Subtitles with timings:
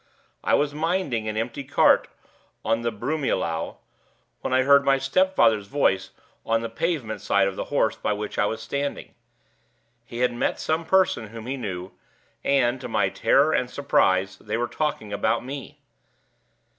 [0.43, 2.07] I was minding an empty cart
[2.65, 3.75] on the Broomielaw,
[4.39, 6.09] when I heard my stepfather's voice
[6.43, 9.13] on the pavement side of the horse by which I was standing.
[10.03, 11.91] He had met some person whom he knew,
[12.43, 15.77] and, to my terror and surprise, they were talking about me.